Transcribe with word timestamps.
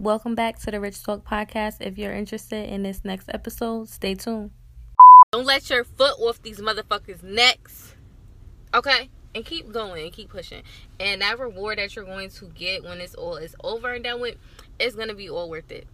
Welcome 0.00 0.36
back 0.36 0.60
to 0.60 0.70
the 0.70 0.78
Rich 0.78 1.02
Talk 1.02 1.28
Podcast. 1.28 1.78
If 1.80 1.98
you're 1.98 2.12
interested 2.12 2.68
in 2.68 2.84
this 2.84 3.04
next 3.04 3.28
episode, 3.34 3.88
stay 3.88 4.14
tuned. 4.14 4.52
Don't 5.32 5.44
let 5.44 5.68
your 5.70 5.82
foot 5.82 6.14
off 6.20 6.40
these 6.40 6.60
motherfuckers' 6.60 7.24
necks. 7.24 7.96
Okay? 8.72 9.10
And 9.34 9.44
keep 9.44 9.72
going 9.72 10.04
and 10.04 10.12
keep 10.12 10.30
pushing. 10.30 10.62
And 11.00 11.20
that 11.20 11.40
reward 11.40 11.78
that 11.78 11.96
you're 11.96 12.04
going 12.04 12.30
to 12.30 12.44
get 12.54 12.84
when 12.84 13.00
it's 13.00 13.16
all 13.16 13.38
is 13.38 13.56
over 13.64 13.92
and 13.92 14.04
done 14.04 14.20
with, 14.20 14.36
it's 14.78 14.94
gonna 14.94 15.14
be 15.14 15.28
all 15.28 15.50
worth 15.50 15.72
it. 15.72 15.88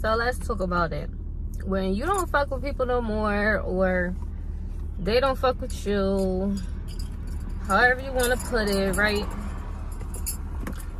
So 0.00 0.14
let's 0.14 0.38
talk 0.38 0.60
about 0.60 0.94
it. 0.94 1.10
When 1.64 1.94
you 1.94 2.06
don't 2.06 2.30
fuck 2.30 2.50
with 2.50 2.64
people 2.64 2.86
no 2.86 3.02
more, 3.02 3.58
or 3.58 4.16
they 4.98 5.20
don't 5.20 5.36
fuck 5.36 5.60
with 5.60 5.86
you, 5.86 6.56
however 7.66 8.00
you 8.00 8.12
want 8.12 8.40
to 8.40 8.46
put 8.46 8.70
it, 8.70 8.96
right? 8.96 9.26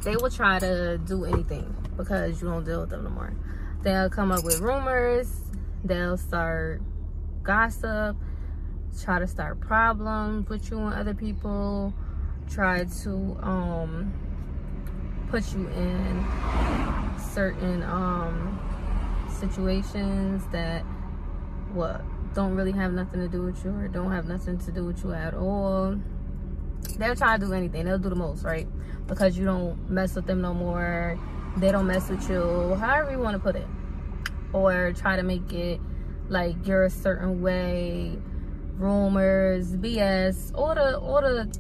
They 0.03 0.17
will 0.17 0.31
try 0.31 0.59
to 0.61 0.99
do 0.99 1.25
anything 1.25 1.75
because 1.97 2.41
you 2.41 2.49
don't 2.49 2.65
deal 2.65 2.81
with 2.81 2.91
them 2.91 3.05
no 3.05 3.11
more. 3.11 3.35
They'll 3.83 4.11
come 4.11 4.33
up 4.33 4.45
with 4.45 4.61
rumors, 4.61 5.31
they'll 5.85 6.17
start 6.17 6.81
gossip, 7.43 8.17
try 9.01 9.19
to 9.19 9.27
start 9.27 9.61
problems 9.61 10.49
with 10.49 10.71
you 10.71 10.79
and 10.79 10.95
other 10.95 11.15
people, 11.15 11.95
try 12.49 12.85
to 12.85 13.37
um 13.43 14.13
put 15.31 15.53
you 15.53 15.69
in 15.69 16.27
certain 17.19 17.83
um 17.83 18.59
situations 19.29 20.43
that 20.53 20.83
what 21.73 22.03
don't 22.35 22.55
really 22.55 22.73
have 22.73 22.93
nothing 22.93 23.21
to 23.21 23.29
do 23.29 23.43
with 23.43 23.65
you 23.65 23.71
or 23.71 23.89
don't 23.89 24.13
have 24.13 24.27
nothing 24.27 24.59
to 24.59 24.73
do 24.73 24.85
with 24.85 25.05
you 25.05 25.13
at 25.13 25.35
all 25.35 25.99
they'll 26.99 27.17
try 27.17 27.39
to 27.39 27.47
do 27.47 27.53
anything. 27.53 27.85
They'll 27.87 27.99
do 27.99 28.09
the 28.09 28.17
most 28.17 28.45
right? 28.45 28.67
Because 29.07 29.39
you 29.39 29.45
don't 29.45 29.89
mess 29.91 30.15
with 30.15 30.27
them 30.27 30.41
no 30.41 30.53
more. 30.53 31.19
They 31.57 31.73
don't 31.73 31.87
mess 31.87 32.09
with 32.09 32.29
you. 32.29 32.75
However 32.75 33.13
you 33.13 33.19
want 33.19 33.35
to 33.35 33.39
put 33.39 33.57
it. 33.57 33.67
Or 34.53 34.93
try 34.93 35.17
to 35.17 35.23
make 35.23 35.53
it 35.53 35.81
like 36.29 36.55
you're 36.67 36.85
a 36.85 36.91
certain 36.91 37.43
way. 37.43 38.19
Rumors 38.77 39.77
bs 39.77 40.53
all 40.55 40.73
the 40.73 40.99
all 40.99 41.21
the 41.21 41.53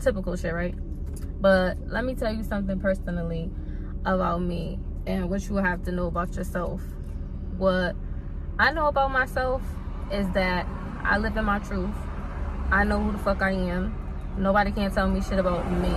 typical 0.00 0.36
shit 0.36 0.52
right? 0.52 0.74
But 1.40 1.78
let 1.86 2.04
me 2.04 2.14
tell 2.14 2.32
you 2.32 2.42
something 2.42 2.78
personally 2.78 3.50
about 4.04 4.42
me 4.42 4.78
and 5.06 5.30
what 5.30 5.48
you 5.48 5.56
have 5.56 5.82
to 5.84 5.92
know 5.92 6.06
about 6.06 6.34
yourself. 6.36 6.82
What 7.56 7.96
I 8.58 8.72
know 8.72 8.88
about 8.88 9.12
myself 9.12 9.62
is 10.12 10.28
that 10.32 10.66
I 11.02 11.18
live 11.18 11.36
in 11.36 11.44
my 11.44 11.58
truth. 11.58 11.94
I 12.70 12.84
know 12.84 13.02
who 13.02 13.12
the 13.12 13.18
fuck 13.18 13.40
I 13.40 13.52
am. 13.52 14.07
Nobody 14.38 14.72
can 14.72 14.90
tell 14.92 15.08
me 15.08 15.20
shit 15.20 15.38
about 15.38 15.70
me. 15.70 15.92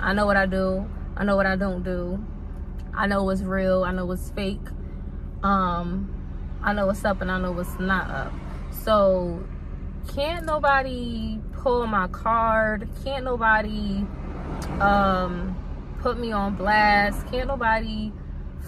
I 0.00 0.12
know 0.12 0.26
what 0.26 0.36
I 0.36 0.46
do. 0.46 0.88
I 1.16 1.24
know 1.24 1.36
what 1.36 1.46
I 1.46 1.56
don't 1.56 1.82
do. 1.82 2.24
I 2.94 3.06
know 3.06 3.24
what's 3.24 3.42
real. 3.42 3.84
I 3.84 3.92
know 3.92 4.06
what's 4.06 4.30
fake. 4.30 4.66
Um, 5.42 6.10
I 6.62 6.72
know 6.72 6.86
what's 6.86 7.04
up 7.04 7.20
and 7.20 7.30
I 7.30 7.38
know 7.38 7.52
what's 7.52 7.78
not 7.78 8.10
up. 8.10 8.32
So 8.70 9.44
can't 10.14 10.46
nobody 10.46 11.38
pull 11.52 11.86
my 11.86 12.08
card. 12.08 12.88
Can't 13.04 13.24
nobody 13.24 14.06
um 14.80 15.56
put 16.00 16.18
me 16.18 16.32
on 16.32 16.56
blast. 16.56 17.26
Can't 17.28 17.48
nobody 17.48 18.12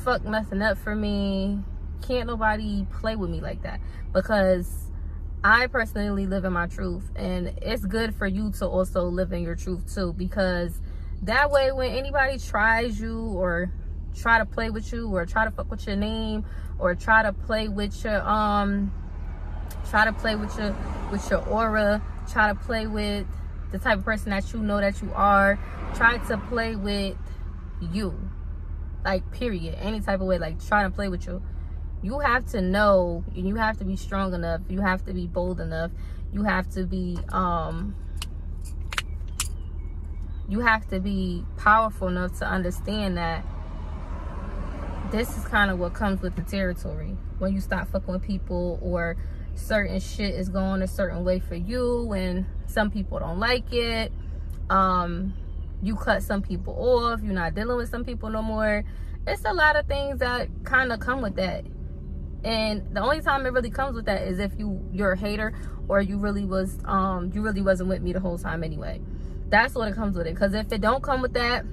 fuck 0.05 0.25
nothing 0.25 0.62
up 0.62 0.78
for 0.78 0.95
me 0.95 1.64
can't 2.03 2.27
nobody 2.27 2.86
play 3.01 3.17
with 3.17 3.30
me 3.30 3.41
like 3.41 3.62
that 3.62 3.80
because 4.12 4.86
I 5.47 5.69
personally 5.69 6.27
live 6.27 6.44
in 6.44 6.52
my 6.52 6.66
truth 6.66 7.08
and 7.14 7.55
it's 7.62 7.84
good 7.84 8.12
for 8.16 8.27
you 8.27 8.50
to 8.58 8.66
also 8.66 9.05
live 9.05 9.33
in 9.33 9.42
your 9.42 9.55
truth 9.55 9.94
too 9.94 10.12
because 10.12 10.80
that 11.22 11.52
way 11.52 11.70
when 11.70 11.92
anybody 11.92 12.36
tries 12.36 13.00
you 13.00 13.16
or 13.16 13.70
try 14.17 14.39
to 14.39 14.44
play 14.44 14.70
with 14.70 14.92
you 14.92 15.08
or 15.08 15.24
try 15.24 15.44
to 15.44 15.52
fuck 15.52 15.70
with 15.70 15.86
your 15.86 15.94
name 15.94 16.44
or 16.80 16.97
try 16.97 17.22
to 17.22 17.33
play 17.33 17.69
with 17.69 18.02
your 18.02 18.20
um 18.28 18.92
try 19.89 20.05
to 20.05 20.12
play 20.12 20.34
with 20.34 20.58
your 20.58 20.74
with 21.12 21.30
your 21.30 21.46
aura 21.48 22.02
try 22.29 22.48
to 22.48 22.55
play 22.56 22.89
with 22.89 23.24
the 23.70 23.79
type 23.79 23.98
of 23.98 24.05
person 24.05 24.30
that 24.30 24.52
you 24.52 24.58
know 24.58 24.80
that 24.80 25.01
you 25.01 25.12
are 25.14 25.61
try 25.95 26.18
to 26.18 26.39
play 26.48 26.74
with 26.74 27.17
you. 27.92 28.14
Like 29.05 29.30
period. 29.30 29.77
Any 29.80 30.01
type 30.01 30.20
of 30.20 30.27
way 30.27 30.39
like 30.39 30.64
trying 30.67 30.90
to 30.90 30.95
play 30.95 31.08
with 31.08 31.27
you 31.27 31.40
you 32.06 32.20
have 32.20 32.46
to 32.46 32.61
know 32.61 33.24
and 33.34 33.48
you 33.48 33.56
have 33.56 33.77
to 33.77 33.84
be 33.84 33.96
strong 33.96 34.33
enough 34.33 34.61
you 34.68 34.80
have 34.80 35.05
to 35.05 35.12
be 35.12 35.27
bold 35.27 35.61
enough 35.61 35.90
you 36.33 36.44
have 36.44 36.68
to 36.70 36.84
be 36.84 37.18
um 37.30 37.96
you 40.48 40.61
have 40.61 40.86
to 40.86 41.00
be 41.00 41.44
powerful 41.56 42.06
enough 42.06 42.39
to 42.39 42.46
understand 42.46 43.17
that 43.17 43.44
this 45.11 45.36
is 45.36 45.44
kind 45.46 45.68
of 45.68 45.80
what 45.80 45.94
comes 45.94 46.20
with 46.20 46.36
the 46.36 46.42
territory. 46.42 47.17
When 47.39 47.52
you 47.52 47.61
stop 47.61 47.89
fucking 47.89 48.14
with 48.14 48.23
people 48.23 48.78
or 48.80 49.17
certain 49.56 49.98
shit 49.98 50.34
is 50.34 50.48
going 50.48 50.83
a 50.83 50.86
certain 50.86 51.24
way 51.24 51.40
for 51.40 51.56
you 51.56 52.12
and 52.12 52.46
some 52.67 52.90
people 52.90 53.18
don't 53.18 53.40
like 53.40 53.73
it 53.73 54.12
um 54.68 55.33
you 55.83 55.96
cut 55.96 56.23
some 56.23 56.42
people 56.42 56.74
off 56.74 57.23
you're 57.23 57.33
not 57.33 57.55
dealing 57.55 57.77
with 57.77 57.88
some 57.88 58.05
people 58.05 58.30
no 58.30 58.42
more. 58.42 58.84
It's 59.27 59.44
a 59.44 59.52
lot 59.52 59.74
of 59.74 59.86
things 59.86 60.20
that 60.20 60.48
kind 60.62 60.92
of 60.92 61.00
come 61.00 61.20
with 61.20 61.34
that 61.34 61.64
and 62.46 62.95
the 62.95 63.01
only 63.01 63.20
time 63.20 63.45
it 63.45 63.52
really 63.52 63.70
comes 63.70 63.96
with 63.96 64.05
that 64.05 64.23
is 64.23 64.39
if 64.39 64.52
you 64.57 64.80
you're 64.92 65.12
a 65.12 65.18
hater 65.18 65.52
or 65.89 66.01
you 66.01 66.17
really 66.17 66.45
was 66.45 66.79
um 66.84 67.33
you 67.34 67.42
really 67.42 67.61
wasn't 67.61 67.89
with 67.89 68.01
me 68.01 68.12
the 68.12 68.20
whole 68.20 68.39
time 68.39 68.62
anyway. 68.62 69.01
That's 69.48 69.74
what 69.74 69.89
it 69.89 69.96
comes 69.96 70.17
with 70.17 70.29
it. 70.29 70.34
Because 70.34 70.55
if 70.55 70.70
it 70.73 70.80
don't 70.80 71.02
come 71.02 71.23
with 71.23 71.33
that 71.35 71.64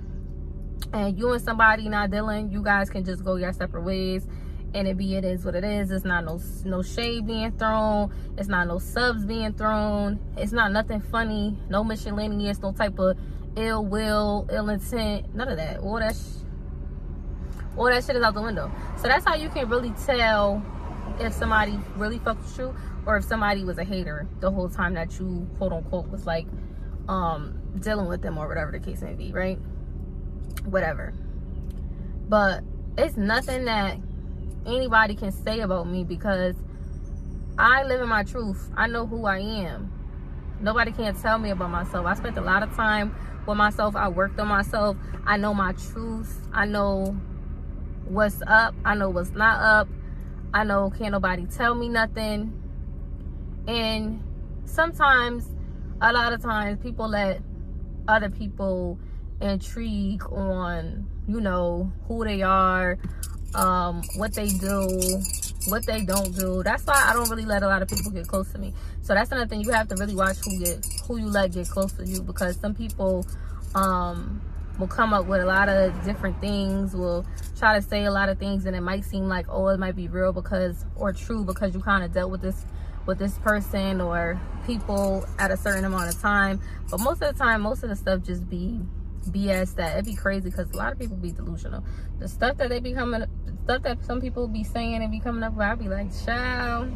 and 0.91 1.17
you 1.17 1.31
and 1.31 1.41
somebody 1.43 1.87
not 1.89 2.09
dealing 2.09 2.49
you 2.49 2.63
guys 2.63 2.89
can 2.89 3.05
just 3.05 3.23
go 3.23 3.35
your 3.35 3.53
separate 3.53 3.83
ways. 3.83 4.25
And 4.73 4.87
it 4.87 4.97
be 4.97 5.15
it 5.15 5.23
is 5.23 5.45
what 5.45 5.53
it 5.53 5.63
is. 5.63 5.91
It's 5.91 6.05
not 6.05 6.25
no 6.25 6.41
no 6.65 6.81
shade 6.81 7.27
being 7.27 7.51
thrown. 7.51 8.11
It's 8.39 8.49
not 8.49 8.67
no 8.67 8.79
subs 8.79 9.25
being 9.25 9.53
thrown. 9.53 10.19
It's 10.37 10.53
not 10.53 10.71
nothing 10.71 11.01
funny. 11.01 11.55
No 11.69 11.83
miscellaneous 11.83 12.59
no 12.63 12.71
type 12.71 12.97
of 12.97 13.15
ill 13.55 13.85
will 13.85 14.49
ill 14.51 14.69
intent 14.69 15.35
none 15.35 15.49
of 15.49 15.57
that. 15.57 15.81
All 15.81 15.99
that 15.99 16.15
all 17.77 17.85
that 17.85 18.03
shit 18.03 18.15
is 18.15 18.23
out 18.23 18.33
the 18.33 18.41
window. 18.41 18.71
So 18.97 19.03
that's 19.03 19.25
how 19.25 19.35
you 19.35 19.49
can 19.49 19.69
really 19.69 19.93
tell 20.05 20.63
if 21.19 21.33
somebody 21.33 21.79
really 21.95 22.19
fucks 22.19 22.43
with 22.43 22.57
you 22.59 22.75
or 23.05 23.17
if 23.17 23.25
somebody 23.25 23.63
was 23.63 23.77
a 23.77 23.83
hater 23.83 24.27
the 24.39 24.49
whole 24.49 24.69
time 24.69 24.93
that 24.93 25.19
you 25.19 25.47
quote 25.57 25.71
unquote 25.71 26.09
was 26.09 26.25
like 26.25 26.47
um 27.07 27.59
dealing 27.79 28.07
with 28.07 28.21
them 28.21 28.37
or 28.37 28.47
whatever 28.47 28.71
the 28.71 28.79
case 28.79 29.01
may 29.01 29.13
be, 29.13 29.31
right? 29.31 29.59
Whatever. 30.65 31.13
But 32.29 32.63
it's 32.97 33.17
nothing 33.17 33.65
that 33.65 33.97
anybody 34.65 35.15
can 35.15 35.31
say 35.31 35.59
about 35.59 35.87
me 35.87 36.03
because 36.03 36.55
I 37.57 37.83
live 37.83 38.01
in 38.01 38.09
my 38.09 38.23
truth. 38.23 38.69
I 38.75 38.87
know 38.87 39.05
who 39.05 39.25
I 39.25 39.39
am. 39.39 39.91
Nobody 40.61 40.91
can't 40.91 41.19
tell 41.19 41.37
me 41.37 41.49
about 41.49 41.69
myself. 41.69 42.05
I 42.05 42.13
spent 42.13 42.37
a 42.37 42.41
lot 42.41 42.63
of 42.63 42.73
time 42.75 43.13
with 43.45 43.57
myself. 43.57 43.95
I 43.95 44.07
worked 44.07 44.39
on 44.39 44.47
myself. 44.47 44.95
I 45.25 45.37
know 45.37 45.53
my 45.53 45.73
truth. 45.73 46.47
I 46.53 46.65
know 46.65 47.17
what's 48.05 48.41
up. 48.47 48.75
I 48.85 48.95
know 48.95 49.09
what's 49.09 49.31
not 49.31 49.61
up. 49.61 49.87
I 50.53 50.63
know 50.63 50.91
can't 50.91 51.11
nobody 51.11 51.45
tell 51.45 51.75
me 51.75 51.89
nothing. 51.89 52.53
And 53.67 54.23
sometimes, 54.65 55.49
a 56.01 56.11
lot 56.13 56.33
of 56.33 56.41
times, 56.41 56.81
people 56.81 57.09
let 57.09 57.41
other 58.07 58.29
people 58.29 58.99
intrigue 59.41 60.23
on, 60.31 61.07
you 61.27 61.41
know, 61.41 61.91
who 62.07 62.23
they 62.23 62.41
are, 62.41 62.97
um, 63.55 64.03
what 64.15 64.33
they 64.33 64.47
do, 64.47 64.87
what 65.67 65.85
they 65.85 66.03
don't 66.03 66.35
do. 66.35 66.61
That's 66.63 66.85
why 66.85 67.05
I 67.07 67.13
don't 67.13 67.29
really 67.29 67.45
let 67.45 67.63
a 67.63 67.67
lot 67.67 67.81
of 67.81 67.87
people 67.87 68.11
get 68.11 68.27
close 68.27 68.51
to 68.51 68.59
me. 68.59 68.73
So 69.01 69.13
that's 69.13 69.31
another 69.31 69.47
thing. 69.47 69.61
You 69.61 69.71
have 69.71 69.87
to 69.89 69.95
really 69.95 70.15
watch 70.15 70.37
who 70.43 70.59
get 70.59 70.85
who 71.07 71.17
you 71.17 71.27
let 71.27 71.51
get 71.51 71.69
close 71.69 71.93
to 71.93 72.05
you 72.05 72.21
because 72.21 72.59
some 72.59 72.73
people 72.73 73.25
um 73.75 74.41
will 74.79 74.87
come 74.87 75.13
up 75.13 75.25
with 75.27 75.41
a 75.41 75.45
lot 75.45 75.69
of 75.69 76.03
different 76.03 76.39
things 76.41 76.95
will 76.95 77.25
try 77.57 77.75
to 77.75 77.81
say 77.81 78.05
a 78.05 78.11
lot 78.11 78.29
of 78.29 78.39
things 78.39 78.65
and 78.65 78.75
it 78.75 78.81
might 78.81 79.05
seem 79.05 79.27
like 79.27 79.45
oh 79.49 79.67
it 79.67 79.79
might 79.79 79.95
be 79.95 80.07
real 80.07 80.33
because 80.33 80.85
or 80.95 81.13
true 81.13 81.43
because 81.43 81.75
you 81.75 81.81
kind 81.81 82.03
of 82.03 82.11
dealt 82.11 82.31
with 82.31 82.41
this 82.41 82.65
with 83.05 83.19
this 83.19 83.37
person 83.39 84.01
or 84.01 84.39
people 84.65 85.25
at 85.37 85.51
a 85.51 85.57
certain 85.57 85.83
amount 85.83 86.07
of 86.07 86.19
time. 86.21 86.61
But 86.89 87.01
most 87.01 87.21
of 87.21 87.33
the 87.33 87.43
time 87.43 87.61
most 87.61 87.83
of 87.83 87.89
the 87.89 87.95
stuff 87.95 88.23
just 88.23 88.49
be 88.49 88.79
bs 89.29 89.75
that 89.75 89.93
it'd 89.93 90.05
be 90.05 90.15
crazy 90.15 90.49
because 90.49 90.69
a 90.71 90.75
lot 90.75 90.91
of 90.91 90.99
people 90.99 91.15
be 91.17 91.31
delusional. 91.31 91.83
The 92.19 92.27
stuff 92.27 92.57
that 92.57 92.69
they 92.69 92.79
be 92.79 92.93
coming 92.93 93.23
stuff 93.65 93.83
that 93.83 94.03
some 94.03 94.19
people 94.19 94.47
be 94.47 94.63
saying 94.63 95.01
and 95.01 95.11
be 95.11 95.19
coming 95.19 95.43
up 95.43 95.53
with 95.53 95.65
i'd 95.65 95.79
be 95.79 95.87
like 95.87 96.09
child 96.25 96.91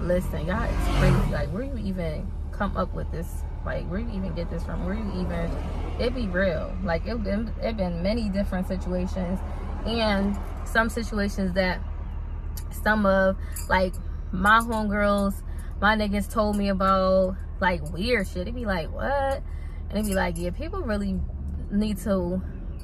listen 0.00 0.46
y'all 0.46 0.64
it's 0.64 0.98
crazy. 0.98 1.32
Like 1.32 1.48
where 1.50 1.62
you 1.62 1.76
even 1.76 2.26
come 2.50 2.76
up 2.76 2.92
with 2.94 3.10
this 3.12 3.44
like 3.64 3.86
where 3.88 4.00
you 4.00 4.08
even 4.10 4.34
get 4.34 4.50
this 4.50 4.64
from? 4.64 4.84
Where 4.84 4.94
you 4.94 5.04
even 5.20 5.50
it 5.98 6.14
be 6.14 6.26
real. 6.28 6.74
Like 6.82 7.06
it, 7.06 7.16
it, 7.26 7.48
it 7.62 7.76
been 7.76 8.02
many 8.02 8.28
different 8.28 8.66
situations 8.68 9.38
and 9.86 10.38
some 10.64 10.88
situations 10.88 11.54
that 11.54 11.80
some 12.82 13.06
of 13.06 13.36
like 13.68 13.94
my 14.32 14.60
homegirls 14.60 15.42
my 15.80 15.96
niggas 15.96 16.30
told 16.30 16.56
me 16.56 16.68
about 16.68 17.36
like 17.60 17.82
weird 17.92 18.26
shit. 18.28 18.48
It 18.48 18.54
be 18.54 18.64
like 18.64 18.92
what? 18.92 19.42
And 19.90 19.98
it 19.98 20.04
be 20.04 20.14
like 20.14 20.36
yeah 20.38 20.50
people 20.50 20.80
really 20.80 21.20
need 21.70 21.98
to 21.98 22.42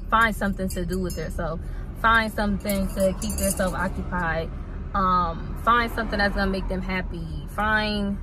find 0.09 0.35
something 0.35 0.69
to 0.69 0.85
do 0.85 0.99
with 0.99 1.17
yourself 1.17 1.59
find 2.01 2.31
something 2.31 2.87
to 2.89 3.13
keep 3.21 3.37
yourself 3.39 3.73
occupied. 3.73 4.49
Um 4.93 5.59
find 5.63 5.91
something 5.91 6.19
that's 6.19 6.35
gonna 6.35 6.51
make 6.51 6.67
them 6.67 6.81
happy. 6.81 7.47
Find 7.49 8.17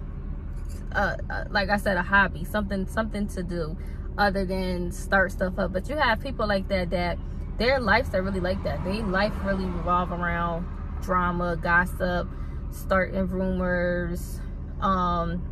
like 1.51 1.69
i 1.69 1.77
said 1.77 1.97
a 1.97 2.03
hobby 2.03 2.45
something 2.45 2.87
something 2.87 3.27
to 3.27 3.43
do 3.43 3.77
other 4.19 4.45
than 4.45 4.93
start 4.93 5.33
stuff 5.33 5.59
up. 5.59 5.73
But 5.73 5.89
you 5.89 5.97
have 5.97 6.21
people 6.21 6.47
like 6.47 6.69
that 6.69 6.91
that 6.91 7.19
their 7.59 7.81
lives 7.81 8.15
are 8.15 8.23
really 8.23 8.41
like 8.41 8.63
that. 8.65 8.85
They 8.85 9.03
life 9.03 9.33
really 9.45 9.65
revolve 9.65 10.13
around 10.13 10.67
drama 11.03 11.57
gossip 11.57 12.29
starting 12.71 13.27
rumors 13.29 14.41
um 14.81 15.43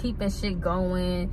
keeping 0.00 0.30
shit 0.30 0.58
going 0.60 1.30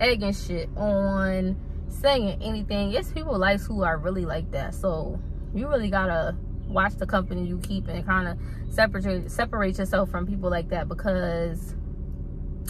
egging 0.00 0.32
shit 0.32 0.68
on 0.76 1.56
saying 1.88 2.42
anything. 2.42 2.92
It's 2.92 3.12
people 3.12 3.38
lives 3.38 3.66
who 3.66 3.82
are 3.82 3.96
really 3.96 4.24
like 4.24 4.50
that. 4.52 4.74
So 4.74 5.20
you 5.54 5.68
really 5.68 5.90
gotta 5.90 6.36
watch 6.68 6.94
the 6.96 7.06
company 7.06 7.46
you 7.46 7.58
keep 7.58 7.86
and 7.88 8.04
kind 8.06 8.28
of 8.28 8.38
separate 8.72 9.30
separate 9.30 9.78
yourself 9.78 10.10
from 10.10 10.26
people 10.26 10.50
like 10.50 10.68
that 10.70 10.88
because 10.88 11.74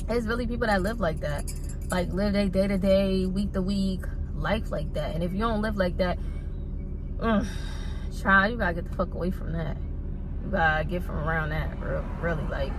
it's 0.08 0.26
really 0.26 0.46
people 0.46 0.66
that 0.66 0.82
live 0.82 1.00
like 1.00 1.20
that 1.20 1.44
like 1.90 2.12
live 2.12 2.32
day 2.32 2.48
day 2.48 2.66
to 2.66 2.78
day 2.78 3.26
week 3.26 3.52
to 3.52 3.62
week 3.62 4.04
life 4.34 4.70
like 4.70 4.92
that 4.94 5.14
and 5.14 5.22
if 5.22 5.32
you 5.32 5.38
don't 5.38 5.62
live 5.62 5.76
like 5.76 5.96
that 5.96 6.18
mm, 7.18 7.46
child 8.22 8.52
you 8.52 8.58
gotta 8.58 8.74
get 8.74 8.90
the 8.90 8.96
fuck 8.96 9.12
away 9.14 9.30
from 9.30 9.52
that 9.52 9.76
you 10.44 10.50
gotta 10.50 10.84
get 10.84 11.02
from 11.02 11.16
around 11.16 11.50
that 11.50 11.76
really 12.20 12.44
like 12.44 12.72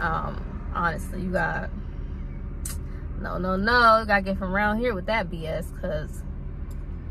um 0.00 0.70
honestly 0.74 1.20
you 1.20 1.30
got 1.30 1.70
no 3.20 3.38
no 3.38 3.56
no 3.56 4.00
you 4.00 4.06
gotta 4.06 4.22
get 4.22 4.38
from 4.38 4.52
around 4.52 4.78
here 4.78 4.94
with 4.94 5.06
that 5.06 5.30
bs 5.30 5.72
because 5.74 6.22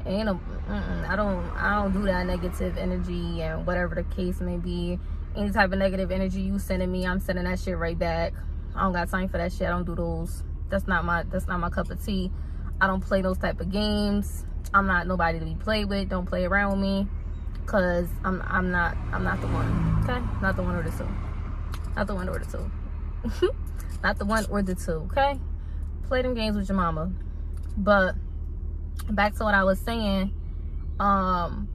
ain't 0.06 0.26
no 0.26 0.40
I 0.70 1.16
don't 1.16 1.44
I 1.56 1.76
don't 1.76 1.94
do 1.94 2.04
that 2.04 2.26
negative 2.26 2.78
energy 2.78 3.42
and 3.42 3.66
whatever 3.66 3.96
the 3.96 4.04
case 4.04 4.42
may 4.42 4.58
be. 4.58 5.00
Any 5.36 5.52
type 5.52 5.72
of 5.72 5.80
negative 5.80 6.12
energy 6.12 6.42
you 6.42 6.60
sending 6.60 6.92
me, 6.92 7.06
I'm 7.06 7.20
sending 7.20 7.46
that 7.46 7.60
shit 7.60 7.78
right 7.78 7.98
back. 7.98 8.34
I 8.78 8.84
don't 8.84 8.94
got 8.94 9.10
time 9.10 9.28
for 9.28 9.38
that 9.38 9.52
shit. 9.52 9.68
I 9.68 9.72
don't 9.72 9.86
do 9.86 9.96
those. 9.96 10.44
That's 10.70 10.88
not 10.88 11.06
my 11.06 11.24
that's 11.24 11.48
not 11.48 11.60
my 11.60 11.70
cup 11.70 11.90
of 11.90 12.04
tea. 12.04 12.32
I 12.80 12.88
don't 12.88 13.02
play 13.02 13.22
those 13.22 13.38
type 13.38 13.60
of 13.60 13.72
games. 13.72 14.46
I'm 14.74 14.86
not 14.88 15.08
nobody 15.08 15.40
to 15.40 15.46
be 15.46 15.56
played 15.56 15.90
with. 15.90 16.10
Don't 16.10 16.26
play 16.26 16.46
around 16.46 16.72
with 16.74 16.82
me. 16.82 17.08
Cause 17.66 18.08
I'm 18.24 18.44
I'm 18.48 18.72
not 18.72 18.96
I'm 19.12 19.24
not 19.24 19.42
the 19.42 19.48
one. 19.48 20.04
Okay? 20.04 20.24
Not 20.42 20.56
the 20.56 20.64
one 20.64 20.76
or 20.76 20.84
the 20.84 20.92
two. 20.92 21.08
Not 21.96 22.08
the 22.08 22.16
one 22.16 22.30
or 22.30 22.40
the 22.40 22.46
two. 22.46 23.50
not 24.04 24.18
the 24.18 24.26
one 24.26 24.46
or 24.50 24.62
the 24.62 24.76
two, 24.76 25.08
okay? 25.12 25.40
Play 26.08 26.22
them 26.22 26.34
games 26.34 26.56
with 26.56 26.70
your 26.70 26.78
mama. 26.78 27.12
But 27.76 28.16
back 29.10 29.36
to 29.36 29.44
what 29.44 29.54
I 29.54 29.64
was 29.64 29.80
saying, 29.80 30.34
um, 31.00 31.68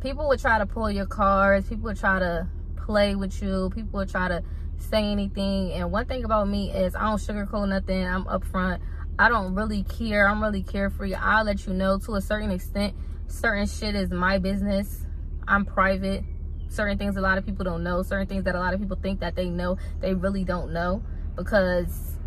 people 0.00 0.28
would 0.28 0.40
try 0.40 0.58
to 0.58 0.66
pull 0.66 0.90
your 0.90 1.06
cards. 1.06 1.68
People 1.68 1.84
would 1.84 1.98
try 1.98 2.18
to 2.18 2.48
play 2.76 3.14
with 3.14 3.42
you. 3.42 3.70
People 3.74 4.00
would 4.00 4.08
try 4.08 4.28
to 4.28 4.42
say 4.78 5.04
anything. 5.04 5.72
And 5.72 5.90
one 5.90 6.06
thing 6.06 6.24
about 6.24 6.48
me 6.48 6.70
is 6.70 6.94
I 6.94 7.02
don't 7.02 7.18
sugarcoat 7.18 7.68
nothing. 7.68 8.06
I'm 8.06 8.24
upfront. 8.24 8.80
I 9.18 9.28
don't 9.28 9.54
really 9.54 9.82
care. 9.82 10.28
I'm 10.28 10.42
really 10.42 10.62
carefree. 10.62 11.14
I'll 11.14 11.44
let 11.44 11.66
you 11.66 11.72
know 11.72 11.98
to 12.00 12.14
a 12.14 12.20
certain 12.20 12.50
extent. 12.50 12.94
Certain 13.28 13.66
shit 13.66 13.94
is 13.94 14.10
my 14.10 14.38
business. 14.38 15.06
I'm 15.48 15.64
private. 15.64 16.22
Certain 16.68 16.98
things 16.98 17.16
a 17.16 17.20
lot 17.20 17.38
of 17.38 17.46
people 17.46 17.64
don't 17.64 17.82
know. 17.82 18.02
Certain 18.02 18.26
things 18.26 18.44
that 18.44 18.54
a 18.54 18.58
lot 18.58 18.74
of 18.74 18.80
people 18.80 18.98
think 19.00 19.20
that 19.20 19.34
they 19.36 19.48
know, 19.48 19.78
they 20.00 20.14
really 20.14 20.44
don't 20.44 20.72
know 20.72 21.02
because 21.36 22.18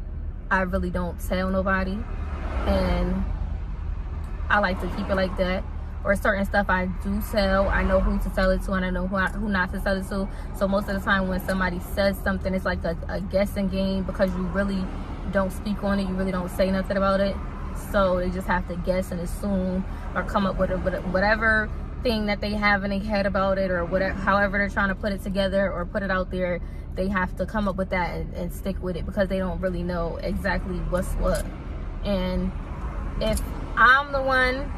I 0.49 0.61
really 0.61 0.89
don't 0.89 1.19
tell 1.19 1.49
nobody. 1.49 1.97
And 2.65 3.23
I 4.49 4.59
like 4.59 4.79
to 4.81 4.87
keep 4.95 5.09
it 5.09 5.15
like 5.15 5.35
that. 5.37 5.63
Or 6.03 6.15
certain 6.15 6.45
stuff 6.45 6.67
I 6.69 6.85
do 7.03 7.21
sell, 7.21 7.67
I 7.67 7.83
know 7.83 7.99
who 7.99 8.17
to 8.19 8.33
sell 8.33 8.51
it 8.51 8.61
to 8.63 8.73
and 8.73 8.85
I 8.85 8.89
know 8.89 9.07
who, 9.07 9.17
I, 9.17 9.27
who 9.27 9.49
not 9.49 9.71
to 9.73 9.81
sell 9.81 9.97
it 9.97 10.07
to. 10.09 10.29
So 10.57 10.67
most 10.67 10.87
of 10.87 10.95
the 10.95 11.01
time 11.01 11.27
when 11.27 11.45
somebody 11.45 11.79
says 11.93 12.17
something, 12.23 12.53
it's 12.53 12.65
like 12.65 12.83
a, 12.85 12.97
a 13.09 13.19
guessing 13.19 13.67
game 13.67 14.03
because 14.03 14.33
you 14.33 14.43
really 14.43 14.83
don't 15.31 15.51
speak 15.51 15.83
on 15.83 15.99
it. 15.99 16.07
You 16.07 16.13
really 16.13 16.31
don't 16.31 16.49
say 16.51 16.71
nothing 16.71 16.95
about 16.95 17.19
it. 17.19 17.35
So 17.91 18.19
they 18.19 18.29
just 18.29 18.47
have 18.47 18.67
to 18.69 18.75
guess 18.77 19.11
and 19.11 19.19
assume 19.19 19.85
or 20.15 20.23
come 20.23 20.45
up 20.45 20.57
with, 20.57 20.71
a, 20.71 20.77
with 20.77 20.93
a, 20.93 21.01
whatever 21.01 21.69
thing 22.01 22.27
that 22.27 22.39
they 22.39 22.51
have 22.51 22.83
in 22.83 22.91
their 22.91 22.99
head 22.99 23.25
about 23.25 23.57
it 23.57 23.69
or 23.69 23.83
whatever, 23.83 24.17
however 24.17 24.57
they're 24.57 24.69
trying 24.69 24.89
to 24.89 24.95
put 24.95 25.11
it 25.11 25.21
together 25.21 25.71
or 25.71 25.85
put 25.85 26.03
it 26.03 26.11
out 26.11 26.31
there. 26.31 26.61
They 26.95 27.07
have 27.09 27.35
to 27.37 27.45
come 27.45 27.67
up 27.67 27.75
with 27.75 27.89
that 27.89 28.15
and, 28.15 28.33
and 28.33 28.53
stick 28.53 28.81
with 28.81 28.95
it 28.95 29.05
because 29.05 29.27
they 29.27 29.37
don't 29.37 29.59
really 29.61 29.83
know 29.83 30.17
exactly 30.17 30.77
what's 30.77 31.11
what. 31.13 31.45
And 32.03 32.51
if 33.21 33.41
I'm 33.75 34.11
the 34.11 34.21
one 34.21 34.71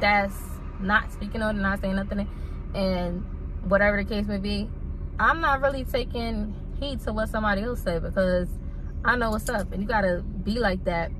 that's 0.00 0.34
not 0.80 1.12
speaking 1.12 1.42
on 1.42 1.58
it, 1.58 1.62
not 1.62 1.80
saying 1.80 1.96
nothing, 1.96 2.28
and 2.74 3.24
whatever 3.68 4.02
the 4.02 4.08
case 4.08 4.26
may 4.26 4.38
be, 4.38 4.68
I'm 5.18 5.40
not 5.40 5.60
really 5.60 5.84
taking 5.84 6.54
heed 6.78 7.00
to 7.02 7.12
what 7.12 7.28
somebody 7.28 7.62
else 7.62 7.82
said 7.82 8.02
because 8.02 8.48
I 9.04 9.16
know 9.16 9.30
what's 9.30 9.48
up. 9.48 9.72
And 9.72 9.82
you 9.82 9.88
gotta 9.88 10.22
be 10.22 10.58
like 10.58 10.84
that 10.84 11.10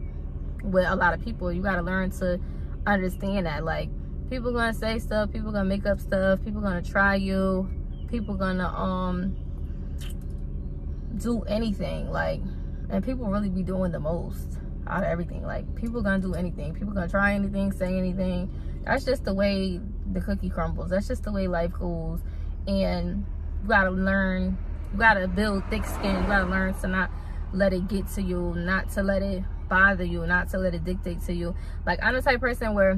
with 0.62 0.86
a 0.86 0.96
lot 0.96 1.14
of 1.14 1.24
people. 1.24 1.52
You 1.52 1.62
gotta 1.62 1.82
learn 1.82 2.10
to 2.12 2.40
understand 2.86 3.46
that. 3.46 3.64
Like, 3.64 3.88
people 4.28 4.52
gonna 4.52 4.74
say 4.74 4.98
stuff, 4.98 5.32
people 5.32 5.52
gonna 5.52 5.64
make 5.64 5.86
up 5.86 6.00
stuff, 6.00 6.42
people 6.44 6.60
gonna 6.60 6.82
try 6.82 7.14
you, 7.14 7.68
people 8.08 8.34
gonna 8.34 8.68
um 8.68 9.36
do 11.18 11.42
anything. 11.42 12.10
Like, 12.10 12.40
and 12.90 13.04
people 13.04 13.26
really 13.26 13.48
be 13.48 13.62
doing 13.62 13.92
the 13.92 14.00
most 14.00 14.58
out 14.86 15.02
of 15.02 15.08
everything. 15.08 15.42
Like 15.42 15.74
people 15.74 16.02
gonna 16.02 16.20
do 16.20 16.34
anything. 16.34 16.74
People 16.74 16.92
gonna 16.92 17.08
try 17.08 17.34
anything, 17.34 17.72
say 17.72 17.96
anything. 17.96 18.50
That's 18.86 19.04
just 19.04 19.24
the 19.24 19.34
way 19.34 19.80
the 20.12 20.20
cookie 20.20 20.48
crumbles. 20.48 20.90
That's 20.90 21.08
just 21.08 21.24
the 21.24 21.32
way 21.32 21.48
life 21.48 21.72
goes. 21.72 22.20
And 22.68 23.26
you 23.62 23.68
gotta 23.68 23.90
learn, 23.90 24.56
you 24.92 24.98
gotta 24.98 25.26
build 25.26 25.64
thick 25.68 25.84
skin. 25.84 26.22
You 26.22 26.26
gotta 26.28 26.46
learn 26.46 26.72
to 26.74 26.86
not 26.86 27.10
let 27.52 27.72
it 27.72 27.88
get 27.88 28.08
to 28.10 28.22
you, 28.22 28.54
not 28.56 28.90
to 28.90 29.02
let 29.02 29.22
it 29.22 29.42
bother 29.68 30.04
you, 30.04 30.24
not 30.26 30.50
to 30.50 30.58
let 30.58 30.74
it 30.74 30.84
dictate 30.84 31.20
to 31.22 31.32
you. 31.32 31.54
Like 31.84 31.98
I'm 32.00 32.14
the 32.14 32.22
type 32.22 32.40
person 32.40 32.74
where 32.74 32.92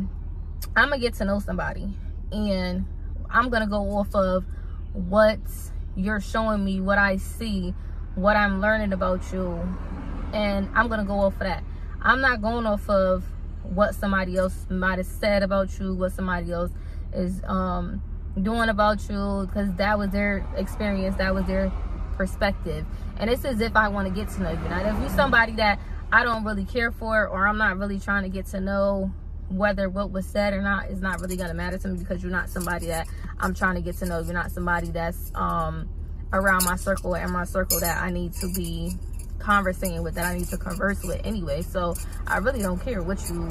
I'm 0.76 0.90
gonna 0.90 0.98
get 0.98 1.14
to 1.14 1.24
know 1.24 1.38
somebody 1.38 1.96
and 2.32 2.84
I'm 3.30 3.48
gonna 3.48 3.66
go 3.66 3.90
off 3.92 4.14
of 4.14 4.44
what 4.92 5.38
you're 5.96 6.20
showing 6.20 6.64
me, 6.64 6.80
what 6.82 6.98
I 6.98 7.16
see, 7.16 7.74
what 8.14 8.36
I'm 8.36 8.60
learning 8.60 8.92
about 8.92 9.32
you, 9.32 9.58
and 10.34 10.68
I'm 10.74 10.88
gonna 10.88 11.04
go 11.04 11.20
off 11.20 11.34
of 11.34 11.40
that. 11.40 11.64
I'm 12.02 12.20
not 12.20 12.42
going 12.42 12.66
off 12.66 12.88
of 12.90 13.24
what 13.68 13.94
somebody 13.94 14.36
else 14.36 14.66
might 14.70 14.98
have 14.98 15.06
said 15.06 15.42
about 15.42 15.78
you, 15.78 15.94
what 15.94 16.12
somebody 16.12 16.52
else 16.52 16.70
is 17.12 17.42
um, 17.44 18.02
doing 18.40 18.68
about 18.68 19.08
you, 19.08 19.46
because 19.46 19.72
that 19.74 19.98
was 19.98 20.10
their 20.10 20.46
experience, 20.56 21.16
that 21.16 21.34
was 21.34 21.44
their 21.46 21.72
perspective. 22.16 22.84
And 23.18 23.30
it's 23.30 23.44
as 23.44 23.60
if 23.60 23.76
I 23.76 23.88
want 23.88 24.08
to 24.08 24.14
get 24.14 24.28
to 24.34 24.42
know 24.42 24.50
you. 24.50 24.68
Now, 24.68 24.80
if 24.80 25.00
you're 25.00 25.16
somebody 25.16 25.52
that 25.52 25.80
I 26.12 26.24
don't 26.24 26.44
really 26.44 26.64
care 26.64 26.90
for, 26.90 27.26
or 27.26 27.46
I'm 27.46 27.58
not 27.58 27.78
really 27.78 27.98
trying 27.98 28.22
to 28.22 28.28
get 28.28 28.46
to 28.46 28.60
know 28.60 29.12
whether 29.48 29.88
what 29.88 30.10
was 30.10 30.26
said 30.26 30.52
or 30.52 30.60
not 30.60 30.90
is 30.90 31.00
not 31.00 31.20
really 31.20 31.36
going 31.36 31.48
to 31.48 31.54
matter 31.54 31.78
to 31.78 31.88
me 31.88 31.98
because 31.98 32.22
you're 32.22 32.32
not 32.32 32.50
somebody 32.50 32.86
that 32.86 33.06
I'm 33.40 33.54
trying 33.54 33.76
to 33.76 33.80
get 33.80 33.96
to 33.98 34.06
know. 34.06 34.20
You're 34.20 34.34
not 34.34 34.50
somebody 34.50 34.90
that's 34.90 35.32
um, 35.34 35.88
around 36.32 36.64
my 36.64 36.76
circle 36.76 37.14
and 37.16 37.32
my 37.32 37.44
circle 37.44 37.80
that 37.80 38.02
I 38.02 38.10
need 38.10 38.34
to 38.34 38.52
be 38.52 38.92
conversing 39.38 40.02
with 40.02 40.14
that 40.14 40.24
I 40.24 40.38
need 40.38 40.48
to 40.48 40.56
converse 40.56 41.02
with 41.02 41.20
anyway. 41.24 41.62
So 41.62 41.94
I 42.26 42.38
really 42.38 42.60
don't 42.60 42.80
care 42.80 43.02
what 43.02 43.18
you, 43.28 43.48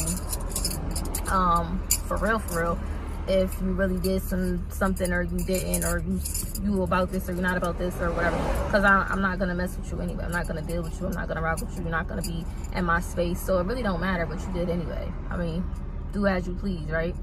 um, 1.32 1.82
for 2.08 2.18
real, 2.18 2.40
for 2.40 2.62
real, 2.62 2.80
if 3.28 3.54
you 3.62 3.74
really 3.74 4.00
did 4.00 4.22
some 4.22 4.66
something 4.70 5.12
or 5.12 5.24
you 5.24 5.38
didn't 5.40 5.84
or 5.84 6.00
you 6.00 6.20
you 6.64 6.82
about 6.82 7.12
this 7.12 7.28
or 7.30 7.34
you're 7.34 7.42
not 7.42 7.58
about 7.58 7.78
this 7.78 7.94
or 8.00 8.12
whatever. 8.12 8.38
Because 8.66 8.84
i'm 8.84 9.22
not 9.22 9.38
gonna 9.38 9.56
mess 9.56 9.76
with 9.78 9.92
you 9.92 10.00
anyway. 10.02 10.24
I'm 10.24 10.32
not 10.32 10.48
gonna 10.48 10.62
deal 10.62 10.82
with 10.82 11.00
you. 11.00 11.08
I'm 11.08 11.14
not 11.14 11.28
gonna 11.28 11.42
rock 11.42 11.60
with 11.60 11.76
you. 11.76 11.82
You're 11.82 11.92
not 11.92 12.08
gonna 12.08 12.22
be 12.22 12.46
in 12.74 12.86
my 12.86 13.02
space. 13.02 13.42
So 13.42 13.60
it 13.60 13.66
really 13.66 13.84
don't 13.84 14.00
matter 14.00 14.26
what 14.26 14.40
you 14.42 14.54
did 14.54 14.70
anyway. 14.70 15.12
I 15.30 15.38
mean 15.38 15.66
do 16.14 16.26
as 16.26 16.48
you 16.48 16.56
please 16.56 16.90
right? 16.90 17.16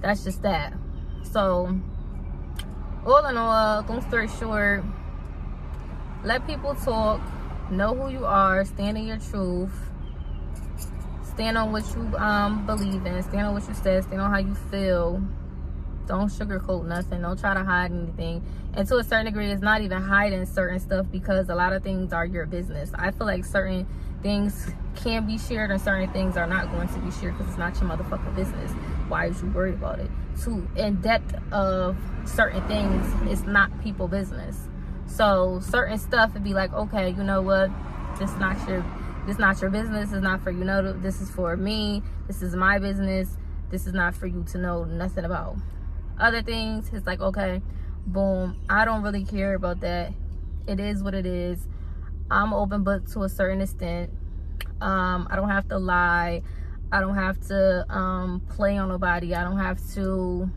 That's 0.00 0.22
just 0.22 0.42
that. 0.42 0.72
So 1.24 1.76
all 3.04 3.26
in 3.26 3.36
all 3.36 3.84
long 3.88 4.02
story 4.08 4.28
short 4.28 4.84
let 6.24 6.46
people 6.46 6.74
talk 6.74 7.20
know 7.70 7.94
who 7.94 8.10
you 8.10 8.24
are. 8.24 8.64
Stand 8.64 8.98
in 8.98 9.06
your 9.06 9.18
truth. 9.18 9.72
Stand 11.22 11.56
on 11.56 11.72
what 11.72 11.84
you 11.94 12.16
um 12.16 12.66
believe 12.66 13.04
in. 13.06 13.22
Stand 13.22 13.46
on 13.46 13.54
what 13.54 13.66
you 13.68 13.74
said. 13.74 14.04
Stand 14.04 14.20
on 14.20 14.30
how 14.30 14.38
you 14.38 14.54
feel. 14.54 15.22
Don't 16.06 16.28
sugarcoat 16.28 16.86
nothing. 16.86 17.22
Don't 17.22 17.38
try 17.38 17.54
to 17.54 17.62
hide 17.62 17.92
anything. 17.92 18.42
And 18.74 18.88
to 18.88 18.96
a 18.96 19.04
certain 19.04 19.26
degree 19.26 19.50
it's 19.50 19.62
not 19.62 19.82
even 19.82 20.02
hiding 20.02 20.46
certain 20.46 20.80
stuff 20.80 21.06
because 21.10 21.48
a 21.48 21.54
lot 21.54 21.72
of 21.72 21.82
things 21.82 22.12
are 22.12 22.24
your 22.24 22.46
business. 22.46 22.90
I 22.94 23.10
feel 23.10 23.26
like 23.26 23.44
certain 23.44 23.86
things 24.22 24.70
can 24.96 25.26
be 25.26 25.38
shared 25.38 25.70
and 25.70 25.80
certain 25.80 26.10
things 26.12 26.36
are 26.36 26.46
not 26.46 26.70
going 26.72 26.88
to 26.88 26.98
be 26.98 27.10
shared 27.12 27.36
because 27.36 27.50
it's 27.50 27.58
not 27.58 27.78
your 27.80 27.90
motherfucking 27.90 28.34
business. 28.34 28.72
Why 29.08 29.26
is 29.26 29.40
you 29.42 29.48
worried 29.50 29.74
about 29.74 30.00
it? 30.00 30.10
To 30.44 30.66
in 30.76 30.96
depth 31.02 31.34
of 31.52 31.96
certain 32.24 32.66
things 32.68 33.06
it's 33.30 33.42
not 33.42 33.70
people 33.82 34.08
business 34.08 34.68
so 35.08 35.60
certain 35.60 35.98
stuff 35.98 36.34
would 36.34 36.44
be 36.44 36.54
like, 36.54 36.72
okay, 36.72 37.10
you 37.10 37.24
know 37.24 37.42
what? 37.42 37.70
This 38.18 38.30
not 38.38 38.56
your 38.68 38.84
this 39.26 39.38
not 39.38 39.60
your 39.60 39.70
business. 39.70 40.12
It's 40.12 40.22
not 40.22 40.42
for 40.42 40.50
you 40.50 40.64
know. 40.64 40.92
This 40.92 41.20
is 41.20 41.30
for 41.30 41.56
me. 41.56 42.02
This 42.26 42.42
is 42.42 42.54
my 42.54 42.78
business. 42.78 43.36
this 43.70 43.86
is 43.86 43.92
not 43.92 44.14
for 44.14 44.26
you 44.26 44.44
to 44.52 44.58
know 44.58 44.84
nothing 44.84 45.24
about. 45.24 45.56
Other 46.18 46.42
things, 46.42 46.90
it's 46.92 47.06
like, 47.06 47.20
okay, 47.20 47.62
boom, 48.06 48.60
I 48.68 48.84
don't 48.84 49.02
really 49.02 49.24
care 49.24 49.54
about 49.54 49.80
that. 49.80 50.12
It 50.66 50.80
is 50.80 51.02
what 51.02 51.14
it 51.14 51.26
is. 51.26 51.66
I'm 52.30 52.52
open 52.52 52.82
book 52.84 53.06
to 53.12 53.22
a 53.22 53.28
certain 53.28 53.60
extent. 53.60 54.10
Um, 54.80 55.28
I 55.30 55.36
don't 55.36 55.48
have 55.48 55.68
to 55.68 55.78
lie. 55.78 56.42
I 56.90 57.00
don't 57.00 57.14
have 57.14 57.38
to 57.48 57.84
um, 57.92 58.42
play 58.48 58.76
on 58.78 58.88
nobody. 58.88 59.34
I 59.34 59.44
don't 59.44 59.58
have 59.58 59.78
to 59.94 60.50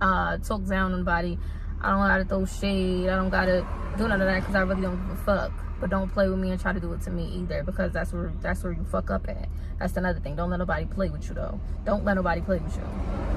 uh, 0.00 0.38
talk 0.38 0.64
down 0.66 0.92
on 0.92 0.98
nobody. 1.00 1.38
I 1.84 1.90
don't 1.90 2.00
gotta 2.00 2.24
throw 2.24 2.46
shade. 2.46 3.10
I 3.10 3.16
don't 3.16 3.28
gotta 3.28 3.66
do 3.98 4.08
none 4.08 4.18
of 4.18 4.26
that 4.26 4.40
because 4.40 4.54
I 4.54 4.60
really 4.60 4.80
don't 4.80 4.96
give 4.96 5.18
a 5.18 5.22
fuck. 5.22 5.52
But 5.80 5.90
don't 5.90 6.10
play 6.10 6.30
with 6.30 6.38
me 6.38 6.50
and 6.50 6.58
try 6.58 6.72
to 6.72 6.80
do 6.80 6.94
it 6.94 7.02
to 7.02 7.10
me 7.10 7.26
either 7.26 7.62
because 7.62 7.92
that's 7.92 8.10
where 8.10 8.32
that's 8.40 8.64
where 8.64 8.72
you 8.72 8.84
fuck 8.84 9.10
up 9.10 9.28
at. 9.28 9.50
That's 9.78 9.94
another 9.98 10.18
thing. 10.18 10.34
Don't 10.34 10.48
let 10.48 10.58
nobody 10.58 10.86
play 10.86 11.10
with 11.10 11.28
you 11.28 11.34
though. 11.34 11.60
Don't 11.84 12.02
let 12.02 12.14
nobody 12.14 12.40
play 12.40 12.56
with 12.56 12.74
you. 12.74 12.82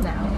Now, 0.01 0.31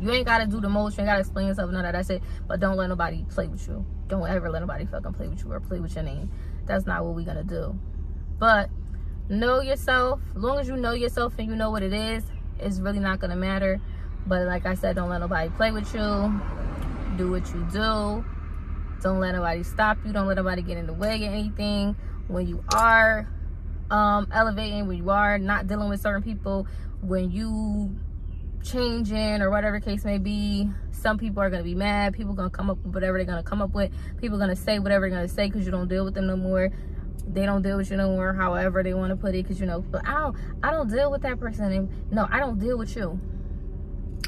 you 0.00 0.12
ain't 0.12 0.24
gotta 0.24 0.46
do 0.46 0.60
the 0.60 0.68
most. 0.68 0.96
You 0.96 1.02
ain't 1.02 1.08
gotta 1.08 1.20
explain 1.20 1.48
yourself. 1.48 1.68
None 1.72 1.84
of 1.84 1.92
that. 1.92 1.98
That's 1.98 2.10
it. 2.10 2.22
But 2.46 2.60
don't 2.60 2.76
let 2.76 2.88
nobody 2.88 3.24
play 3.28 3.48
with 3.48 3.66
you. 3.66 3.84
Don't 4.06 4.28
ever 4.28 4.48
let 4.48 4.60
nobody 4.60 4.86
fucking 4.86 5.14
play 5.14 5.26
with 5.26 5.42
you 5.42 5.50
or 5.50 5.58
play 5.58 5.80
with 5.80 5.96
your 5.96 6.04
name. 6.04 6.30
That's 6.66 6.86
not 6.86 7.04
what 7.04 7.16
we 7.16 7.24
gonna 7.24 7.42
do. 7.42 7.76
But 8.38 8.70
know 9.28 9.62
yourself. 9.62 10.20
As 10.36 10.42
long 10.42 10.60
as 10.60 10.68
you 10.68 10.76
know 10.76 10.92
yourself 10.92 11.34
and 11.40 11.48
you 11.48 11.56
know 11.56 11.72
what 11.72 11.82
it 11.82 11.92
is, 11.92 12.22
it's 12.60 12.78
really 12.78 13.00
not 13.00 13.18
gonna 13.18 13.34
matter. 13.34 13.80
But 14.28 14.46
like 14.46 14.64
I 14.64 14.74
said, 14.74 14.94
don't 14.94 15.08
let 15.08 15.20
nobody 15.20 15.50
play 15.50 15.72
with 15.72 15.92
you. 15.92 16.40
Do 17.18 17.32
what 17.32 17.46
you 17.52 17.66
do. 17.72 18.24
Don't 19.02 19.18
let 19.18 19.32
nobody 19.32 19.64
stop 19.64 19.98
you. 20.06 20.12
Don't 20.12 20.28
let 20.28 20.36
nobody 20.36 20.62
get 20.62 20.78
in 20.78 20.86
the 20.86 20.92
way 20.92 21.16
of 21.16 21.32
anything. 21.32 21.96
When 22.28 22.46
you 22.46 22.62
are 22.72 23.28
um, 23.90 24.28
elevating, 24.32 24.86
when 24.86 24.98
you 24.98 25.10
are 25.10 25.36
not 25.36 25.66
dealing 25.66 25.88
with 25.88 26.00
certain 26.00 26.22
people, 26.22 26.68
when 27.02 27.32
you 27.32 27.96
changing 28.62 29.42
or 29.42 29.50
whatever 29.50 29.80
case 29.80 30.04
may 30.04 30.18
be, 30.18 30.70
some 30.92 31.18
people 31.18 31.42
are 31.42 31.50
going 31.50 31.62
to 31.62 31.68
be 31.68 31.74
mad. 31.74 32.14
People 32.14 32.34
going 32.34 32.50
to 32.50 32.56
come 32.56 32.70
up 32.70 32.78
with 32.84 32.94
whatever 32.94 33.18
they're 33.18 33.26
going 33.26 33.42
to 33.42 33.48
come 33.48 33.62
up 33.62 33.74
with. 33.74 33.90
People 34.20 34.38
going 34.38 34.50
to 34.50 34.56
say 34.56 34.78
whatever 34.78 35.08
they're 35.08 35.16
going 35.16 35.28
to 35.28 35.34
say 35.34 35.48
because 35.48 35.66
you 35.66 35.72
don't 35.72 35.88
deal 35.88 36.04
with 36.04 36.14
them 36.14 36.28
no 36.28 36.36
more 36.36 36.70
they 37.26 37.44
don't 37.44 37.60
deal 37.60 37.76
with 37.76 37.90
you 37.90 37.96
no 37.96 38.10
more 38.10 38.32
however 38.32 38.82
they 38.82 38.94
want 38.94 39.10
to 39.10 39.16
put 39.16 39.34
it 39.34 39.42
because 39.42 39.60
you 39.60 39.66
know 39.66 39.82
but 39.82 40.06
i 40.06 40.12
don't 40.12 40.36
i 40.62 40.70
don't 40.70 40.90
deal 40.90 41.10
with 41.10 41.20
that 41.20 41.38
person 41.38 41.90
no 42.10 42.26
i 42.30 42.38
don't 42.38 42.58
deal 42.58 42.78
with 42.78 42.96
you 42.96 43.20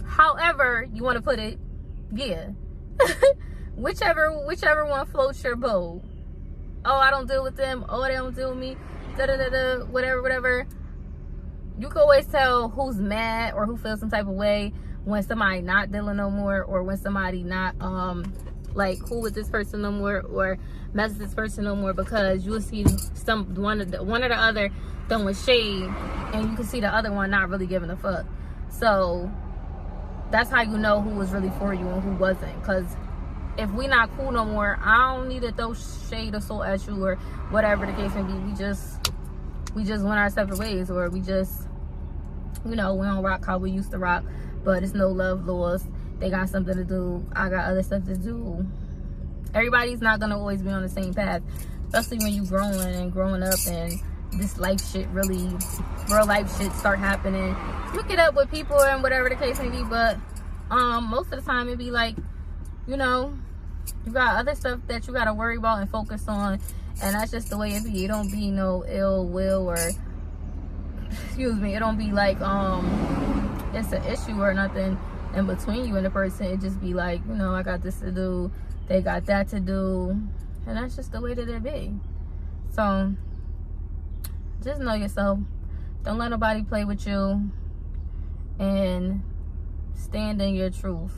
however 0.04 0.86
you 0.92 1.02
want 1.02 1.16
to 1.16 1.22
put 1.22 1.38
it 1.38 1.58
yeah 2.12 2.50
whichever 3.76 4.46
whichever 4.46 4.86
one 4.86 5.06
floats 5.06 5.42
your 5.42 5.56
boat. 5.56 6.02
Oh 6.84 6.96
i 6.96 7.10
don't 7.10 7.28
deal 7.28 7.42
with 7.42 7.56
them. 7.56 7.84
Oh 7.88 8.02
they 8.02 8.14
don't 8.14 8.34
deal 8.34 8.50
with 8.50 8.58
me. 8.58 8.76
Da 9.16 9.26
da 9.26 9.36
da 9.36 9.48
da 9.48 9.84
whatever 9.86 10.22
whatever. 10.22 10.66
You 11.78 11.88
can 11.88 11.98
always 11.98 12.26
tell 12.26 12.68
who's 12.68 12.96
mad 12.96 13.54
or 13.54 13.66
who 13.66 13.76
feels 13.76 14.00
some 14.00 14.10
type 14.10 14.26
of 14.26 14.34
way 14.34 14.72
when 15.04 15.22
somebody 15.22 15.62
not 15.62 15.90
dealing 15.90 16.16
no 16.16 16.30
more 16.30 16.62
or 16.62 16.82
when 16.82 16.96
somebody 16.96 17.42
not 17.42 17.74
um 17.80 18.32
like 18.74 19.00
cool 19.00 19.22
with 19.22 19.34
this 19.34 19.48
person 19.48 19.82
no 19.82 19.90
more 19.90 20.20
or 20.20 20.58
mess 20.92 21.12
this 21.14 21.34
person 21.34 21.64
no 21.64 21.74
more 21.74 21.92
because 21.92 22.44
you'll 22.44 22.60
see 22.60 22.84
some 23.14 23.54
one 23.54 23.80
of 23.80 23.90
the 23.90 24.02
one 24.02 24.22
or 24.22 24.28
the 24.28 24.36
other 24.36 24.70
throwing 25.08 25.34
shade 25.34 25.84
and 26.32 26.50
you 26.50 26.56
can 26.56 26.64
see 26.64 26.80
the 26.80 26.94
other 26.94 27.12
one 27.12 27.30
not 27.30 27.48
really 27.48 27.66
giving 27.66 27.90
a 27.90 27.96
fuck. 27.96 28.24
So 28.68 29.30
that's 30.30 30.50
how 30.50 30.62
you 30.62 30.78
know 30.78 31.00
who 31.00 31.10
was 31.10 31.30
really 31.30 31.50
for 31.58 31.74
you 31.74 31.86
and 31.88 32.02
who 32.02 32.10
wasn't. 32.12 32.58
Because 32.60 32.86
if 33.58 33.70
we 33.72 33.86
not 33.86 34.08
cool 34.16 34.30
no 34.30 34.44
more 34.44 34.78
i 34.82 35.12
don't 35.12 35.28
need 35.28 35.42
to 35.42 35.52
throw 35.52 35.74
shade 36.08 36.34
or 36.34 36.40
soul 36.40 36.62
at 36.62 36.86
you 36.86 37.04
or 37.04 37.16
whatever 37.50 37.84
the 37.84 37.92
case 37.92 38.14
may 38.14 38.22
be. 38.22 38.32
We 38.32 38.52
just 38.54 39.12
we 39.74 39.84
just 39.84 40.04
went 40.04 40.18
our 40.18 40.30
separate 40.30 40.58
ways 40.58 40.90
or 40.90 41.10
we 41.10 41.20
just 41.20 41.66
you 42.64 42.76
know 42.76 42.94
we 42.94 43.06
don't 43.06 43.22
rock 43.22 43.44
how 43.44 43.58
we 43.58 43.70
used 43.70 43.90
to 43.90 43.98
rock 43.98 44.24
but 44.64 44.82
it's 44.82 44.94
no 44.94 45.08
love 45.08 45.46
lost. 45.46 45.86
They 46.18 46.28
got 46.28 46.50
something 46.50 46.76
to 46.76 46.84
do. 46.84 47.24
I 47.32 47.48
got 47.48 47.64
other 47.64 47.82
stuff 47.82 48.04
to 48.04 48.14
do. 48.14 48.66
Everybody's 49.54 50.02
not 50.02 50.20
gonna 50.20 50.38
always 50.38 50.62
be 50.62 50.70
on 50.70 50.82
the 50.82 50.88
same 50.88 51.12
path 51.12 51.42
especially 51.92 52.18
when 52.18 52.32
you 52.32 52.46
growing 52.46 52.80
and 52.80 53.12
growing 53.12 53.42
up 53.42 53.58
and 53.66 54.00
this 54.32 54.58
life 54.58 54.80
shit 54.92 55.08
really 55.08 55.48
real 56.08 56.26
life 56.26 56.56
shit 56.58 56.72
start 56.72 56.98
happening. 56.98 57.56
You 57.94 58.02
get 58.04 58.18
up 58.18 58.34
with 58.34 58.50
people 58.50 58.80
and 58.82 59.02
whatever 59.02 59.28
the 59.28 59.36
case 59.36 59.58
may 59.58 59.68
be 59.68 59.82
but 59.82 60.16
um 60.70 61.04
most 61.04 61.32
of 61.32 61.44
the 61.44 61.50
time 61.50 61.68
it 61.68 61.78
be 61.78 61.90
like 61.90 62.16
you 62.86 62.96
know 62.96 63.36
you 64.06 64.12
got 64.12 64.36
other 64.36 64.54
stuff 64.54 64.80
that 64.86 65.06
you 65.06 65.12
got 65.12 65.24
to 65.24 65.34
worry 65.34 65.56
about 65.56 65.80
and 65.80 65.90
focus 65.90 66.24
on 66.28 66.60
and 67.02 67.14
that's 67.14 67.30
just 67.30 67.50
the 67.50 67.56
way 67.56 67.72
it 67.72 67.84
be. 67.84 68.04
It 68.04 68.08
don't 68.08 68.30
be 68.30 68.50
no 68.50 68.84
ill 68.86 69.26
will 69.26 69.68
or 69.68 69.90
excuse 71.10 71.56
me 71.56 71.74
it 71.74 71.80
don't 71.80 71.98
be 71.98 72.12
like 72.12 72.40
um 72.40 72.86
it's 73.74 73.92
an 73.92 74.04
issue 74.04 74.40
or 74.40 74.54
nothing 74.54 74.98
in 75.34 75.46
between 75.46 75.84
you 75.86 75.96
and 75.96 76.06
the 76.06 76.10
person. 76.10 76.46
It 76.46 76.60
just 76.60 76.80
be 76.80 76.94
like 76.94 77.20
you 77.28 77.34
know 77.34 77.54
i 77.54 77.62
got 77.62 77.82
this 77.82 78.00
to 78.00 78.10
do 78.10 78.50
they 78.86 79.00
got 79.00 79.26
that 79.26 79.48
to 79.48 79.60
do 79.60 80.20
and 80.66 80.76
that's 80.76 80.96
just 80.96 81.12
the 81.12 81.20
way 81.20 81.34
that 81.34 81.48
it 81.48 81.62
be. 81.62 81.92
So 82.72 83.14
just 84.62 84.80
know 84.80 84.94
yourself 84.94 85.38
don't 86.02 86.18
let 86.18 86.30
nobody 86.30 86.62
play 86.62 86.84
with 86.84 87.06
you 87.06 87.50
and 88.58 89.22
stand 89.94 90.40
in 90.40 90.54
your 90.54 90.70
truth 90.70 91.14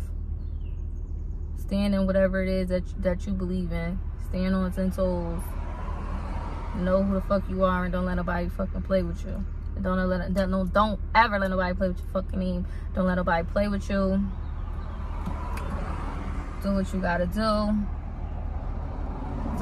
stand 1.56 1.94
in 1.94 2.06
whatever 2.06 2.42
it 2.42 2.48
is 2.48 2.68
that, 2.68 2.82
that 3.02 3.26
you 3.26 3.32
believe 3.32 3.72
in 3.72 3.98
stand 4.28 4.54
on 4.54 4.72
10 4.72 4.90
toes 4.90 5.42
know 6.76 7.02
who 7.02 7.14
the 7.14 7.20
fuck 7.22 7.42
you 7.48 7.64
are 7.64 7.84
and 7.84 7.92
don't 7.92 8.06
let 8.06 8.14
nobody 8.14 8.48
fucking 8.48 8.82
play 8.82 9.02
with 9.02 9.24
you 9.24 9.44
don't 9.80 10.08
let 10.08 10.34
don't 10.34 10.72
don't 10.72 11.00
ever 11.14 11.38
let 11.38 11.50
nobody 11.50 11.74
play 11.74 11.88
with 11.88 11.98
your 11.98 12.08
fucking 12.08 12.38
name. 12.38 12.66
Don't 12.94 13.06
let 13.06 13.14
nobody 13.14 13.46
play 13.48 13.68
with 13.68 13.88
you. 13.88 14.22
Do 16.62 16.74
what 16.74 16.92
you 16.92 17.00
gotta 17.00 17.26
do. 17.26 17.74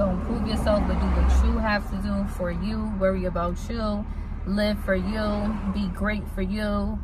Don't 0.00 0.19
prove 0.25 0.49
yourself, 0.49 0.83
but 0.88 0.95
do 0.95 1.04
what 1.04 1.45
you 1.45 1.59
have 1.59 1.90
to 1.90 1.97
do 1.99 2.25
for 2.38 2.50
you. 2.50 2.90
Worry 2.99 3.26
about 3.26 3.59
you. 3.69 4.07
Live 4.47 4.83
for 4.83 4.95
you. 4.95 5.59
Be 5.75 5.88
great 5.88 6.26
for 6.35 6.40
you. 6.40 6.99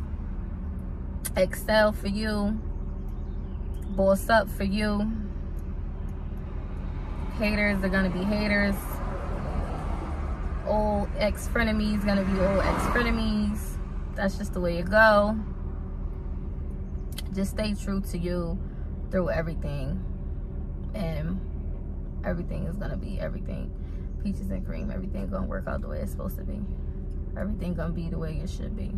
Excel 1.36 1.92
for 1.92 2.08
you. 2.08 2.58
Boss 3.90 4.30
up 4.30 4.48
for 4.48 4.64
you. 4.64 5.12
Haters 7.38 7.84
are 7.84 7.90
gonna 7.90 8.08
be 8.08 8.24
haters 8.24 8.76
old 10.66 11.10
ex 11.18 11.48
frenemies 11.48 12.02
gonna 12.02 12.24
be 12.24 12.40
old 12.40 12.60
ex 12.60 12.82
frenemies. 12.84 13.76
That's 14.14 14.38
just 14.38 14.54
the 14.54 14.60
way 14.60 14.78
it 14.78 14.88
go. 14.88 15.36
Just 17.34 17.50
stay 17.50 17.74
true 17.74 18.00
to 18.00 18.16
you 18.16 18.58
through 19.10 19.28
everything, 19.28 20.02
and 20.94 21.38
everything 22.26 22.64
is 22.66 22.76
gonna 22.76 22.96
be 22.96 23.20
everything. 23.20 23.70
Peaches 24.22 24.50
and 24.50 24.66
cream. 24.66 24.90
Everything 24.90 25.28
gonna 25.30 25.46
work 25.46 25.66
out 25.68 25.80
the 25.80 25.88
way 25.88 26.00
it's 26.00 26.10
supposed 26.10 26.36
to 26.36 26.42
be. 26.42 26.60
Everything 27.38 27.72
gonna 27.74 27.92
be 27.92 28.08
the 28.08 28.18
way 28.18 28.40
it 28.42 28.50
should 28.50 28.76
be. 28.76 28.92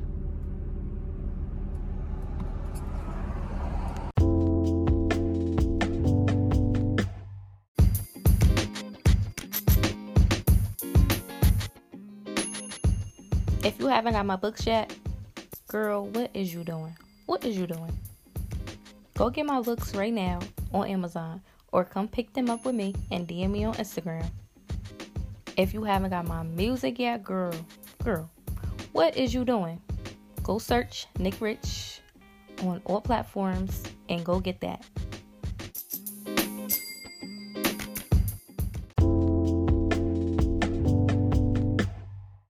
If 13.63 13.79
you 13.79 13.89
haven't 13.89 14.15
got 14.15 14.25
my 14.25 14.37
books 14.37 14.67
yet, 14.67 14.95
girl, 15.67 16.07
what 16.07 16.31
is 16.33 16.55
you 16.55 16.65
doing? 16.65 16.97
What 17.27 17.45
is 17.45 17.59
you 17.59 17.67
doing? 17.67 17.93
Go 19.15 19.29
get 19.29 19.45
my 19.45 19.61
books 19.61 19.95
right 19.95 20.13
now 20.13 20.39
on 20.73 20.87
Amazon 20.87 21.43
or 21.73 21.85
come 21.85 22.09
pick 22.09 22.33
them 22.33 22.51
up 22.51 22.65
with 22.65 22.75
me 22.75 22.95
and 23.11 23.27
DM 23.27 23.51
me 23.51 23.65
on 23.65 23.75
Instagram. 23.75 24.29
If 25.57 25.75
you 25.75 25.85
haven't 25.85 26.11
got 26.11 26.27
my 26.27 26.43
music 26.43 26.99
yet, 26.99 27.25
girl, 27.25 27.55
girl, 28.05 28.31
what 28.93 29.17
is 29.17 29.35
you 29.35 29.45
doing? 29.45 29.81
Go 30.43 30.59
search 30.59 31.07
Nik 31.19 31.41
Rich 31.41 32.01
on 32.63 32.81
all 32.85 33.01
platforms 33.01 33.83
and 34.09 34.25
go 34.25 34.41
get 34.41 34.61
that. 34.61 34.85